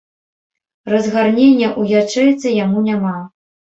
[0.93, 3.15] Разгарнення ў ячэйцы яму няма.